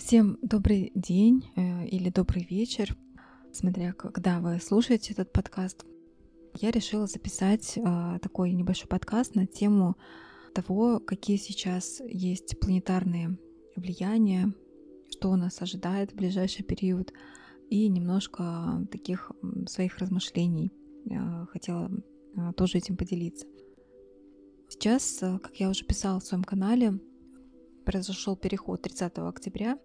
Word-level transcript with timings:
Всем 0.00 0.38
добрый 0.40 0.92
день 0.94 1.44
э, 1.56 1.86
или 1.88 2.08
добрый 2.08 2.46
вечер, 2.48 2.96
смотря 3.52 3.92
когда 3.92 4.40
вы 4.40 4.58
слушаете 4.58 5.12
этот 5.12 5.30
подкаст. 5.30 5.84
Я 6.58 6.70
решила 6.70 7.06
записать 7.06 7.76
э, 7.76 8.18
такой 8.22 8.52
небольшой 8.52 8.88
подкаст 8.88 9.34
на 9.34 9.46
тему 9.46 9.96
того, 10.54 11.00
какие 11.00 11.36
сейчас 11.36 12.00
есть 12.08 12.58
планетарные 12.60 13.38
влияния, 13.76 14.54
что 15.10 15.36
нас 15.36 15.60
ожидает 15.60 16.12
в 16.12 16.16
ближайший 16.16 16.64
период, 16.64 17.12
и 17.68 17.86
немножко 17.86 18.86
таких 18.90 19.30
своих 19.66 19.98
размышлений 19.98 20.72
э, 21.10 21.46
хотела 21.52 21.90
тоже 22.56 22.78
этим 22.78 22.96
поделиться. 22.96 23.46
Сейчас, 24.70 25.18
как 25.20 25.56
я 25.56 25.68
уже 25.68 25.84
писала 25.84 26.20
в 26.20 26.24
своем 26.24 26.42
канале, 26.42 26.98
произошел 27.84 28.34
переход 28.34 28.80
30 28.80 29.18
октября 29.18 29.78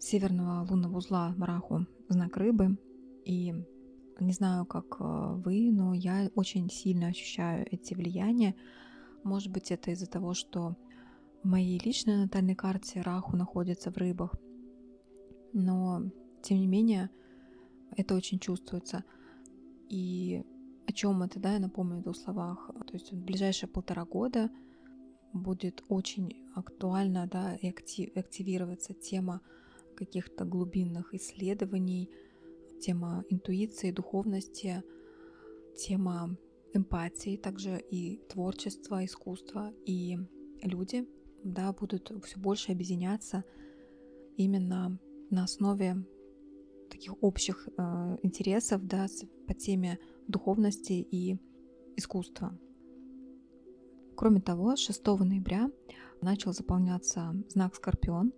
северного 0.00 0.66
лунного 0.68 0.98
узла 0.98 1.34
в 1.38 1.86
знак 2.08 2.36
рыбы. 2.36 2.76
И 3.24 3.54
не 4.18 4.32
знаю, 4.32 4.66
как 4.66 4.96
э, 4.98 5.34
вы, 5.44 5.70
но 5.72 5.94
я 5.94 6.30
очень 6.34 6.68
сильно 6.68 7.08
ощущаю 7.08 7.66
эти 7.70 7.94
влияния. 7.94 8.54
Может 9.22 9.52
быть, 9.52 9.70
это 9.70 9.92
из-за 9.92 10.06
того, 10.06 10.34
что 10.34 10.76
в 11.42 11.46
моей 11.46 11.78
личной 11.78 12.16
натальной 12.16 12.54
карте 12.54 13.00
Раху 13.00 13.36
находится 13.36 13.90
в 13.92 13.96
рыбах. 13.96 14.34
Но, 15.52 16.02
тем 16.42 16.58
не 16.58 16.66
менее, 16.66 17.10
это 17.96 18.14
очень 18.14 18.38
чувствуется. 18.38 19.04
И 19.88 20.42
о 20.86 20.92
чем 20.92 21.22
это, 21.22 21.38
да, 21.38 21.52
я 21.52 21.60
напомню 21.60 21.98
в 21.98 22.02
двух 22.02 22.16
словах. 22.16 22.70
То 22.86 22.94
есть 22.94 23.12
в 23.12 23.16
ближайшие 23.16 23.68
полтора 23.68 24.04
года– 24.04 24.50
будет 25.32 25.84
очень 25.88 26.46
актуально 26.54 27.26
да, 27.26 27.54
и 27.56 27.68
актив, 27.68 28.16
активироваться 28.16 28.94
тема 28.94 29.40
каких-то 30.00 30.44
глубинных 30.44 31.14
исследований, 31.14 32.10
тема 32.80 33.24
интуиции, 33.28 33.92
духовности, 33.92 34.82
тема 35.76 36.36
эмпатии, 36.72 37.36
также 37.36 37.78
и 37.78 38.20
творчества, 38.28 39.04
искусства, 39.04 39.72
и 39.84 40.18
люди 40.62 41.06
да, 41.44 41.72
будут 41.72 42.12
все 42.24 42.38
больше 42.38 42.72
объединяться 42.72 43.44
именно 44.36 44.98
на 45.30 45.44
основе 45.44 45.96
таких 46.90 47.14
общих 47.22 47.68
э, 47.68 48.16
интересов 48.22 48.86
да, 48.86 49.06
по 49.46 49.54
теме 49.54 49.98
духовности 50.26 50.92
и 50.92 51.38
искусства. 51.96 52.58
Кроме 54.16 54.40
того, 54.40 54.76
6 54.76 55.06
ноября 55.06 55.70
начал 56.20 56.52
заполняться 56.52 57.34
знак 57.48 57.74
Скорпион. 57.74 58.32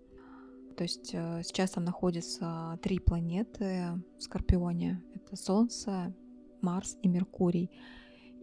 То 0.73 0.85
есть 0.85 1.11
э, 1.15 1.43
сейчас 1.45 1.73
там 1.73 1.85
находятся 1.85 2.79
три 2.83 2.99
планеты 2.99 4.03
в 4.19 4.23
Скорпионе. 4.23 5.03
Это 5.15 5.37
Солнце, 5.37 6.15
Марс 6.61 6.97
и 7.03 7.09
Меркурий. 7.09 7.71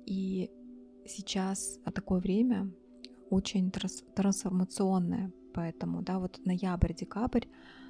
И 0.06 0.50
сейчас 1.06 1.80
такое 1.94 2.20
время 2.20 2.72
очень 3.30 3.72
трансформационное. 3.72 5.32
Поэтому, 5.54 6.02
да, 6.02 6.20
вот 6.20 6.40
ноябрь-декабрь 6.46 7.46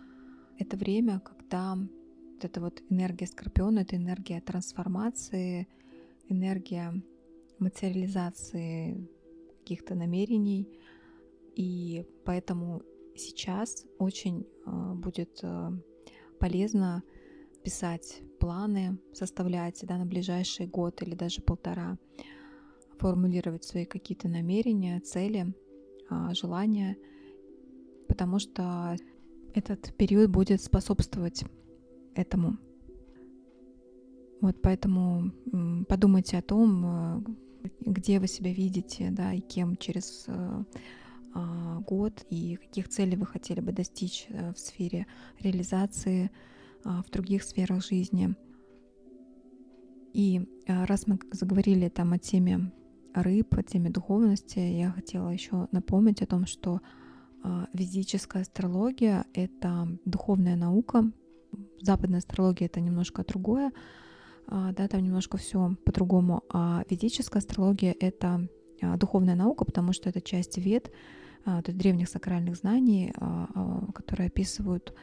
—это 0.57 0.77
время, 0.77 1.19
когда 1.19 1.75
вот 1.75 2.45
эта 2.45 2.61
вот 2.61 2.81
энергия 2.89 3.27
Скорпиона— 3.27 3.79
это 3.81 3.95
энергия 3.95 4.41
трансформации, 4.41 5.67
энергия 6.29 6.93
материализации 7.59 9.07
каких-то 9.59 9.95
намерений. 9.95 10.69
И 11.55 12.05
поэтому 12.25 12.81
сейчас 13.15 13.85
очень 13.97 14.47
э, 14.65 14.93
будет 14.95 15.39
э, 15.43 15.71
полезно 16.39 17.03
писать 17.63 18.21
планы, 18.39 18.99
составлять 19.13 19.79
да, 19.83 19.97
на 19.97 20.05
ближайший 20.05 20.67
год 20.67 21.01
или 21.01 21.15
даже 21.15 21.41
полтора, 21.41 21.97
формулировать 22.97 23.63
свои 23.63 23.85
какие-то 23.85 24.27
намерения, 24.27 24.99
цели, 24.99 25.53
э, 26.09 26.33
желания, 26.33 26.97
потому 28.07 28.39
что 28.39 28.95
этот 29.53 29.93
период 29.95 30.29
будет 30.29 30.61
способствовать 30.61 31.43
этому. 32.15 32.57
Вот 34.41 34.61
поэтому 34.61 35.31
подумайте 35.87 36.37
о 36.37 36.41
том, 36.41 37.37
где 37.81 38.19
вы 38.19 38.27
себя 38.27 38.53
видите, 38.53 39.09
да, 39.11 39.33
и 39.33 39.41
кем 39.41 39.75
через 39.75 40.25
а, 40.27 40.63
год, 41.89 42.25
и 42.29 42.55
каких 42.55 42.87
целей 42.89 43.17
вы 43.17 43.25
хотели 43.25 43.61
бы 43.61 43.71
достичь 43.71 44.27
э, 44.29 44.53
в 44.53 44.59
сфере 44.59 45.07
реализации, 45.39 46.29
а, 46.83 47.01
в 47.03 47.09
других 47.09 47.43
сферах 47.43 47.83
жизни. 47.83 48.35
И 50.13 50.47
а, 50.67 50.85
раз 50.85 51.07
мы 51.07 51.19
заговорили 51.31 51.89
там 51.89 52.13
о 52.13 52.19
теме 52.19 52.71
рыб, 53.13 53.55
о 53.57 53.63
теме 53.63 53.89
духовности, 53.89 54.59
я 54.59 54.91
хотела 54.91 55.29
еще 55.29 55.67
напомнить 55.71 56.21
о 56.21 56.27
том, 56.27 56.45
что 56.45 56.81
физическая 57.73 58.41
астрология— 58.41 59.25
это 59.33 59.87
духовная 60.03 60.57
наука, 60.57 61.11
западная 61.81 62.19
астрология— 62.19 62.67
это 62.67 62.81
немножко 62.81 63.23
другое, 63.23 63.71
а, 64.47 64.73
да, 64.73 64.87
там 64.87 65.01
немножко 65.01 65.37
все 65.37 65.75
по-другому. 65.85 66.43
А 66.49 66.83
ведическая 66.89 67.39
астрология— 67.39 67.95
это 67.99 68.47
а, 68.81 68.97
духовная 68.97 69.35
наука, 69.35 69.65
потому 69.65 69.93
что 69.93 70.09
это 70.09 70.21
часть 70.21 70.57
вед, 70.57 70.87
а, 70.87 70.91
то 71.45 71.63
есть 71.65 71.77
древних 71.77 72.09
сакральных 72.09 72.55
знаний, 72.55 73.13
которые 73.93 74.27
описывают 74.27 74.93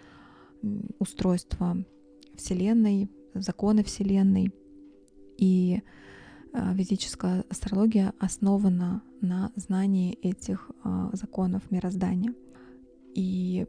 устройство 0.99 1.77
Вселенной, 2.35 3.11
законы 3.35 3.83
Вселенной. 3.83 4.53
И 5.39 5.83
ведическая 6.53 7.45
астрология 7.51 8.15
основана 8.19 9.03
на 9.21 9.53
знании 9.57 10.15
этих 10.15 10.71
законов 11.13 11.71
мироздания. 11.71 12.35
И 13.15 13.67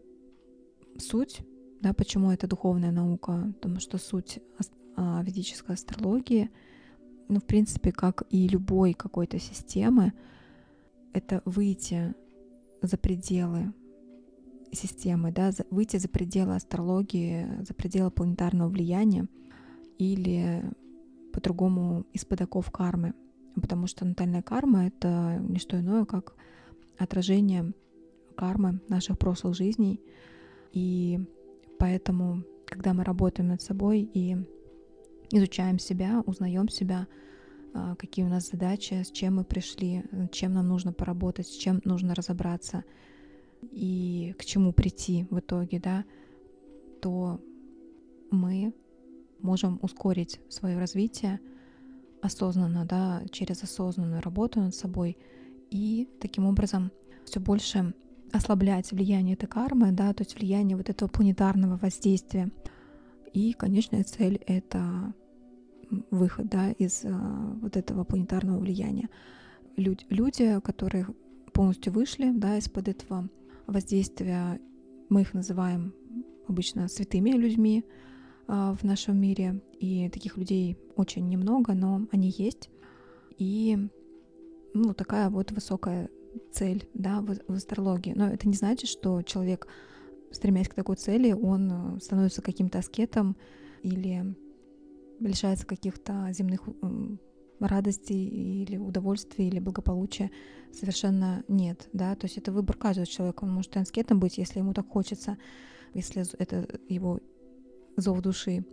суть, 0.98 1.42
да, 1.82 1.94
почему 1.94 2.32
это 2.32 2.48
духовная 2.48 2.92
наука, 2.92 3.54
потому 3.60 3.80
что 3.80 3.98
суть 3.98 4.40
а, 4.96 5.22
ведической 5.24 5.76
астрологии, 5.76 6.50
ну, 7.30 7.40
в 7.40 7.46
принципе, 7.46 7.92
как 7.92 8.24
и 8.30 8.48
любой 8.48 8.94
какой-то 8.94 9.40
системы, 9.40 10.14
это 11.14 11.42
выйти 11.46 12.16
за 12.82 12.98
пределы 12.98 13.74
системы, 14.72 15.32
да, 15.32 15.52
выйти 15.70 15.98
за 15.98 16.10
пределы 16.10 16.56
астрологии, 16.56 17.48
за 17.64 17.74
пределы 17.74 18.12
планетарного 18.12 18.70
влияния 18.70 19.28
или 19.98 20.64
по-другому 21.34 22.06
из-под 22.14 22.42
оков 22.42 22.72
кармы, 22.72 23.14
потому 23.56 23.88
что 23.88 24.06
натальная 24.06 24.42
карма— 24.42 24.88
это 24.88 25.38
не 25.40 25.60
что 25.60 25.80
иное, 25.80 26.06
как 26.06 26.36
отражение 26.98 27.74
кармы 28.36 28.82
наших 28.88 29.18
прошлых 29.18 29.56
жизней, 29.56 30.02
и 30.72 31.20
поэтому, 31.80 32.44
когда 32.66 32.94
мы 32.94 33.04
работаем 33.04 33.50
над 33.50 33.62
собой 33.62 34.02
и 34.02 34.38
изучаем 35.32 35.80
себя, 35.80 36.22
узнаем 36.26 36.70
себя, 36.70 37.08
какие 37.98 38.26
у 38.26 38.30
нас 38.30 38.50
задачи, 38.50 39.04
с 39.04 39.12
чем 39.12 39.38
мы 39.38 39.44
пришли, 39.44 40.04
чем 40.32 40.54
нам 40.54 40.68
нужно 40.68 40.94
поработать, 40.94 41.48
с 41.48 41.56
чем 41.56 41.82
нужно 41.84 42.16
разобраться 42.16 42.84
и 43.62 44.36
к 44.38 44.46
чему 44.46 44.74
прийти 44.74 45.26
в 45.30 45.40
итоге, 45.40 45.80
да, 45.80 46.06
то 47.02 47.40
мы 48.32 48.74
можем 49.40 49.80
ускорить 49.82 50.40
свое 50.50 50.78
развитие 50.78 51.40
осознанно, 52.22 52.86
да, 52.86 53.24
через 53.32 53.64
осознанную 53.64 54.22
работу 54.22 54.60
над 54.60 54.76
собой 54.76 55.18
и 55.70 56.10
таким 56.20 56.46
образом 56.46 56.92
все 57.26 57.40
больше 57.40 57.94
ослаблять 58.32 58.92
влияние 58.92 59.36
этой 59.36 59.48
кармы, 59.48 59.92
да, 59.92 60.14
то 60.14 60.24
есть 60.24 60.36
влияние 60.36 60.78
вот 60.78 60.90
этого 60.90 61.10
планетарного 61.10 61.78
воздействия. 61.78 62.52
И 63.34 63.54
конечная 63.54 64.04
цель— 64.04 64.42
это 64.48 65.14
выход 66.12 66.50
да, 66.50 66.72
из 66.72 67.04
а, 67.06 67.58
вот 67.62 67.78
этого 67.78 68.04
планетарного 68.04 68.60
влияния. 68.60 69.10
Люд, 69.76 70.06
люди, 70.10 70.60
которые 70.62 71.08
полностью 71.54 71.94
вышли 71.94 72.32
да, 72.32 72.58
из-под 72.58 72.88
этого 72.88 73.30
воздействия, 73.68 74.60
мы 75.10 75.22
их 75.22 75.34
называем 75.34 75.94
обычно 76.48 76.88
святыми 76.88 77.32
людьми 77.32 77.86
а, 78.48 78.74
в 78.76 78.84
нашем 78.84 79.20
мире, 79.20 79.62
и 79.80 80.10
таких 80.10 80.38
людей 80.38 80.78
очень 80.96 81.28
немного, 81.28 81.74
но 81.74 82.08
они 82.12 82.34
есть. 82.38 82.70
И 83.38 83.78
ну, 84.74 84.94
такая 84.94 85.30
вот 85.30 85.52
высокая 85.52 86.10
цель 86.52 86.88
да, 86.94 87.22
в, 87.22 87.36
в 87.48 87.54
астрологии. 87.54 88.14
Но 88.16 88.30
это 88.30 88.48
не 88.48 88.56
значит, 88.56 88.90
что 88.90 89.22
человек 89.22 89.68
стремясь 90.32 90.68
к 90.68 90.74
такой 90.74 90.96
цели, 90.96 91.32
он 91.32 91.72
э, 91.72 92.00
становится 92.00 92.42
каким-то 92.42 92.80
аскетом 92.80 93.36
или 93.82 94.36
лишается 95.20 95.66
каких-то 95.66 96.30
земных 96.32 96.68
радостей 97.60 98.28
или 98.28 98.78
удовольствий 98.78 99.48
или 99.48 99.60
благополучия 99.60 100.32
совершенно 100.72 101.44
нет, 101.48 101.90
да, 101.94 102.16
то 102.16 102.26
есть 102.26 102.38
это 102.38 102.52
выбор 102.52 102.78
каждого 102.78 103.08
человека, 103.08 103.46
он 103.46 103.54
может 103.54 103.76
и 103.76 103.80
аскетом 103.80 104.20
быть, 104.20 104.38
если 104.38 104.60
ему 104.60 104.74
так 104.74 104.88
хочется, 104.88 105.38
если 105.94 106.24
это 106.38 106.68
его 106.88 107.20
зов 107.96 108.22
души. 108.22 108.66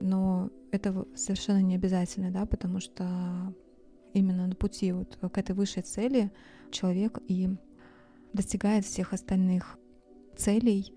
Но 0.00 0.50
это 0.70 1.06
совершенно 1.14 1.62
не 1.62 1.74
обязательно, 1.74 2.30
да, 2.30 2.46
потому 2.46 2.80
что 2.80 3.54
именно 4.12 4.46
на 4.46 4.54
пути 4.54 4.92
вот 4.92 5.16
к 5.16 5.38
этой 5.38 5.54
высшей 5.54 5.82
цели 5.82 6.32
человек 6.70 7.18
и 7.28 7.48
достигает 8.32 8.84
всех 8.84 9.12
остальных 9.12 9.78
целей 10.36 10.94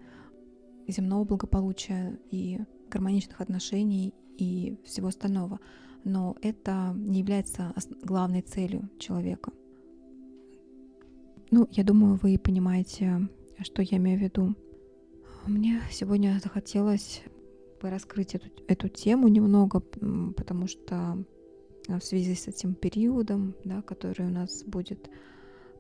земного 0.88 1.24
благополучия 1.24 2.20
и 2.32 2.60
гармоничных 2.90 3.42
отношений 3.42 4.14
и 4.38 4.78
всего 4.84 5.08
остального. 5.08 5.60
Но 6.04 6.36
это 6.42 6.94
не 6.96 7.20
является 7.20 7.74
главной 8.04 8.42
целью 8.42 8.90
человека. 9.00 9.52
Ну, 11.52 11.68
я 11.72 11.84
думаю, 11.84 12.20
вы 12.22 12.38
понимаете, 12.38 13.28
что 13.62 13.82
я 13.82 13.98
имею 13.98 14.20
в 14.20 14.22
виду. 14.22 14.56
Мне 15.48 15.82
сегодня 15.92 16.40
захотелось 16.44 17.24
раскрыть 17.82 18.36
эту, 18.36 18.48
эту 18.68 18.90
тему 18.90 19.28
немного, 19.28 19.80
потому 19.80 20.68
что 20.68 21.24
в 21.88 22.00
связи 22.02 22.34
с 22.34 22.48
этим 22.48 22.74
периодом, 22.74 23.56
да, 23.64 23.82
который 23.84 24.26
у 24.26 24.32
нас 24.32 24.64
будет 24.64 25.10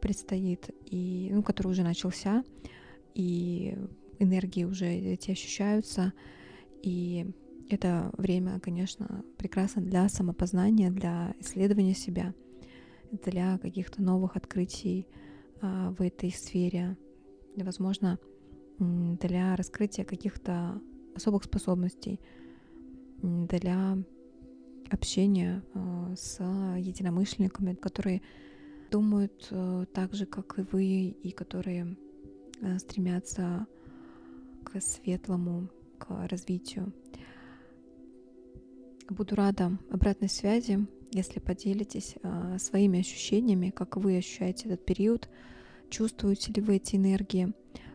предстоит, 0.01 0.69
и, 0.85 1.31
ну, 1.33 1.41
который 1.41 1.69
уже 1.69 1.81
начался, 1.81 2.43
и 3.15 3.75
энергии 4.19 4.65
уже 4.65 4.85
эти 4.85 5.31
ощущаются, 5.31 6.13
и 6.83 7.25
это 7.69 8.11
время, 8.17 8.59
конечно, 8.59 9.23
прекрасно 9.37 9.81
для 9.81 10.07
самопознания, 10.09 10.91
для 10.91 11.35
исследования 11.39 11.93
себя, 11.93 12.33
для 13.11 13.57
каких-то 13.57 14.01
новых 14.01 14.35
открытий 14.35 15.07
а, 15.61 15.91
в 15.91 16.01
этой 16.01 16.31
сфере, 16.31 16.97
возможно, 17.55 18.19
для 18.77 19.55
раскрытия 19.55 20.05
каких-то 20.05 20.81
особых 21.15 21.45
способностей, 21.45 22.19
для 23.21 23.97
общения 24.91 25.63
а, 25.73 26.13
с 26.15 26.39
единомышленниками, 26.77 27.73
которые 27.73 28.21
думают 28.91 29.47
э, 29.51 29.85
так 29.93 30.13
же, 30.13 30.25
как 30.25 30.59
и 30.59 30.61
вы, 30.61 31.15
и 31.21 31.31
которые 31.31 31.97
э, 32.61 32.77
стремятся 32.79 33.67
к 34.63 34.79
светлому, 34.79 35.69
к 35.97 36.27
развитию. 36.27 36.93
Буду 39.09 39.35
рада 39.35 39.77
обратной 39.91 40.29
связи, 40.29 40.87
если 41.11 41.39
поделитесь 41.39 42.15
э, 42.21 42.57
своими 42.57 42.99
ощущениями, 42.99 43.69
как 43.69 43.97
вы 43.97 44.17
ощущаете 44.17 44.67
этот 44.67 44.83
период, 44.83 45.29
чувствуете 45.89 46.51
ли 46.51 46.61
вы 46.61 46.77
эти 46.77 46.95
энергии, 46.95 47.53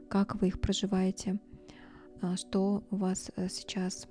как 0.09 0.37
вы 0.37 0.49
их 0.49 0.61
проживаете, 0.61 1.41
что 2.37 2.85
у 2.91 2.97
вас 2.97 3.31
сейчас 3.49 4.07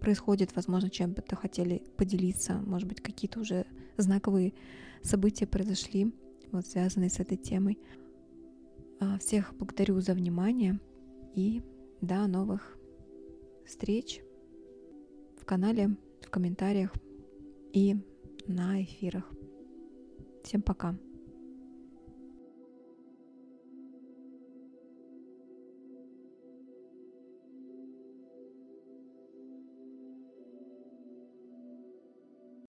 происходит, 0.00 0.54
возможно, 0.54 0.90
чем 0.90 1.12
бы 1.12 1.22
вы 1.30 1.36
хотели 1.36 1.82
поделиться, 1.96 2.54
может 2.54 2.88
быть, 2.88 3.00
какие-то 3.00 3.40
уже 3.40 3.66
знаковые 3.96 4.54
события 5.02 5.46
произошли, 5.46 6.14
вот 6.52 6.66
связанные 6.66 7.10
с 7.10 7.20
этой 7.20 7.36
темой. 7.36 7.78
А, 9.00 9.18
всех 9.18 9.54
благодарю 9.56 10.00
за 10.00 10.14
внимание 10.14 10.78
и 11.34 11.62
до 12.00 12.26
новых 12.26 12.78
встреч 13.66 14.20
в 15.40 15.44
канале, 15.44 15.96
в 16.24 16.30
комментариях 16.30 16.92
и 17.72 17.96
на 18.46 18.82
эфирах. 18.82 19.30
Всем 20.42 20.62
пока. 20.62 20.96